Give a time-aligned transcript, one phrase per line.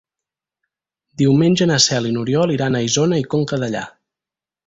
[1.23, 3.85] Diumenge na Cel i n'Oriol iran a Isona i Conca Dellà.